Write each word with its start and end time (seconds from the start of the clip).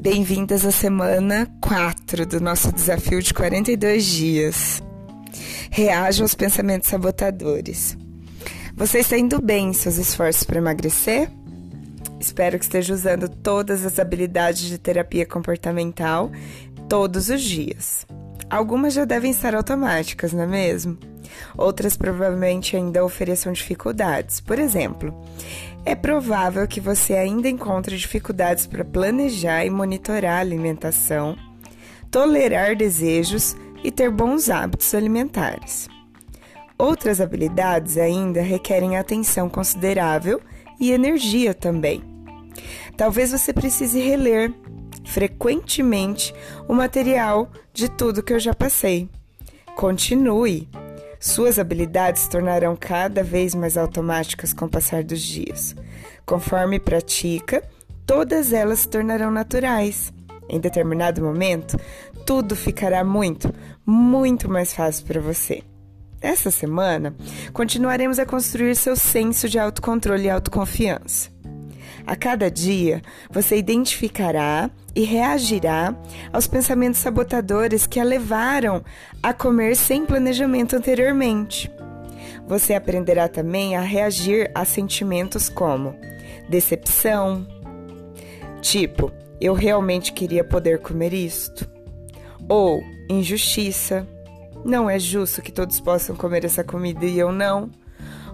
Bem-vindas 0.00 0.64
à 0.64 0.70
semana 0.70 1.46
4 1.60 2.24
do 2.24 2.40
nosso 2.40 2.72
desafio 2.72 3.20
de 3.20 3.34
42 3.34 4.02
dias. 4.02 4.82
Reaja 5.70 6.24
aos 6.24 6.34
pensamentos 6.34 6.88
sabotadores. 6.88 7.98
Você 8.74 9.00
está 9.00 9.18
indo 9.18 9.42
bem 9.42 9.68
em 9.68 9.72
seus 9.74 9.98
esforços 9.98 10.42
para 10.42 10.56
emagrecer? 10.56 11.30
Espero 12.18 12.58
que 12.58 12.64
esteja 12.64 12.94
usando 12.94 13.28
todas 13.28 13.84
as 13.84 13.98
habilidades 13.98 14.62
de 14.62 14.78
terapia 14.78 15.26
comportamental 15.26 16.32
todos 16.88 17.28
os 17.28 17.42
dias. 17.42 18.06
Algumas 18.50 18.94
já 18.94 19.04
devem 19.04 19.30
estar 19.30 19.54
automáticas, 19.54 20.32
não 20.32 20.42
é 20.42 20.46
mesmo? 20.46 20.98
Outras 21.56 21.96
provavelmente 21.96 22.76
ainda 22.76 23.04
ofereçam 23.04 23.52
dificuldades. 23.52 24.40
Por 24.40 24.58
exemplo, 24.58 25.14
é 25.84 25.94
provável 25.94 26.66
que 26.66 26.80
você 26.80 27.14
ainda 27.14 27.48
encontre 27.48 27.96
dificuldades 27.96 28.66
para 28.66 28.84
planejar 28.84 29.64
e 29.64 29.70
monitorar 29.70 30.38
a 30.38 30.40
alimentação, 30.40 31.36
tolerar 32.10 32.74
desejos 32.74 33.54
e 33.84 33.90
ter 33.92 34.10
bons 34.10 34.50
hábitos 34.50 34.94
alimentares. 34.94 35.88
Outras 36.76 37.20
habilidades 37.20 37.96
ainda 37.96 38.42
requerem 38.42 38.96
atenção 38.96 39.48
considerável 39.48 40.40
e 40.80 40.90
energia 40.90 41.54
também. 41.54 42.02
Talvez 42.96 43.30
você 43.30 43.52
precise 43.52 44.00
reler 44.00 44.52
frequentemente 45.10 46.32
o 46.68 46.72
material 46.72 47.50
de 47.72 47.88
tudo 47.88 48.22
que 48.22 48.32
eu 48.32 48.38
já 48.38 48.54
passei. 48.54 49.08
Continue. 49.76 50.68
Suas 51.18 51.58
habilidades 51.58 52.22
se 52.22 52.30
tornarão 52.30 52.76
cada 52.76 53.22
vez 53.22 53.54
mais 53.54 53.76
automáticas 53.76 54.52
com 54.52 54.66
o 54.66 54.70
passar 54.70 55.02
dos 55.02 55.20
dias. 55.20 55.74
Conforme 56.24 56.78
pratica, 56.78 57.62
todas 58.06 58.52
elas 58.52 58.80
se 58.80 58.88
tornarão 58.88 59.30
naturais. 59.30 60.12
Em 60.48 60.60
determinado 60.60 61.22
momento, 61.22 61.76
tudo 62.24 62.56
ficará 62.56 63.04
muito, 63.04 63.52
muito 63.84 64.48
mais 64.48 64.72
fácil 64.72 65.04
para 65.06 65.20
você. 65.20 65.62
Essa 66.20 66.50
semana, 66.50 67.14
continuaremos 67.52 68.18
a 68.18 68.26
construir 68.26 68.76
seu 68.76 68.94
senso 68.94 69.48
de 69.48 69.58
autocontrole 69.58 70.24
e 70.24 70.30
autoconfiança. 70.30 71.30
A 72.10 72.16
cada 72.16 72.50
dia, 72.50 73.02
você 73.30 73.56
identificará 73.56 74.68
e 74.96 75.04
reagirá 75.04 75.94
aos 76.32 76.48
pensamentos 76.48 76.98
sabotadores 76.98 77.86
que 77.86 78.00
a 78.00 78.04
levaram 78.04 78.82
a 79.22 79.32
comer 79.32 79.76
sem 79.76 80.04
planejamento 80.04 80.74
anteriormente. 80.74 81.70
Você 82.48 82.74
aprenderá 82.74 83.28
também 83.28 83.76
a 83.76 83.80
reagir 83.80 84.50
a 84.56 84.64
sentimentos 84.64 85.48
como 85.48 85.94
decepção, 86.48 87.46
tipo, 88.60 89.12
eu 89.40 89.54
realmente 89.54 90.12
queria 90.12 90.42
poder 90.42 90.80
comer 90.80 91.12
isto, 91.12 91.70
ou 92.48 92.82
injustiça, 93.08 94.04
não 94.64 94.90
é 94.90 94.98
justo 94.98 95.40
que 95.40 95.52
todos 95.52 95.78
possam 95.78 96.16
comer 96.16 96.44
essa 96.44 96.64
comida 96.64 97.04
e 97.06 97.20
eu 97.20 97.30
não 97.30 97.70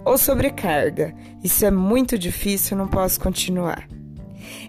ou 0.06 0.16
sobrecarga. 0.16 1.12
Isso 1.42 1.66
é 1.66 1.70
muito 1.70 2.16
difícil, 2.16 2.76
não 2.76 2.86
posso 2.86 3.18
continuar. 3.18 3.88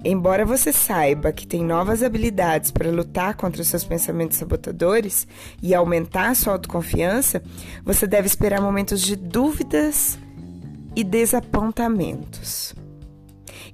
Embora 0.03 0.43
você 0.43 0.73
saiba 0.73 1.31
que 1.31 1.45
tem 1.45 1.63
novas 1.63 2.01
habilidades 2.01 2.71
para 2.71 2.89
lutar 2.89 3.35
contra 3.35 3.61
os 3.61 3.67
seus 3.67 3.83
pensamentos 3.83 4.37
sabotadores 4.37 5.27
e 5.61 5.75
aumentar 5.75 6.35
sua 6.35 6.53
autoconfiança, 6.53 7.43
você 7.85 8.07
deve 8.07 8.25
esperar 8.25 8.59
momentos 8.59 8.99
de 8.99 9.15
dúvidas 9.15 10.17
e 10.95 11.03
desapontamentos. 11.03 12.73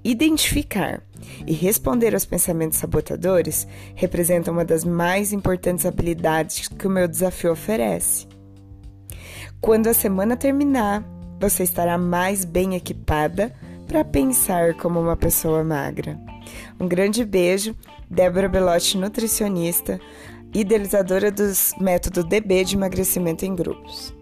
Identificar 0.04 1.02
e 1.48 1.54
responder 1.54 2.14
aos 2.14 2.26
pensamentos 2.26 2.78
sabotadores 2.78 3.66
representa 3.96 4.52
uma 4.52 4.66
das 4.66 4.84
mais 4.84 5.32
importantes 5.32 5.86
habilidades 5.86 6.68
que 6.68 6.86
o 6.86 6.90
meu 6.90 7.08
desafio 7.08 7.54
oferece. 7.54 8.28
Quando 9.62 9.88
a 9.88 9.94
semana 9.94 10.36
terminar, 10.36 11.06
você 11.50 11.64
estará 11.64 11.98
mais 11.98 12.46
bem 12.46 12.74
equipada 12.76 13.54
para 13.86 14.06
pensar 14.06 14.76
como 14.76 15.00
uma 15.00 15.18
pessoa 15.18 15.62
magra. 15.62 16.18
Um 16.80 16.88
grande 16.88 17.26
beijo, 17.26 17.76
Débora 18.10 18.48
Belotti, 18.48 18.98
nutricionista, 18.98 20.00
idealizadora 20.54 21.30
dos 21.30 21.74
métodos 21.82 22.24
DB 22.24 22.64
de 22.64 22.76
emagrecimento 22.76 23.46
em 23.46 23.54
grupos. 23.54 24.14